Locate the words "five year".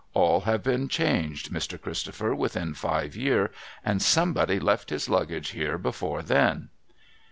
2.73-3.51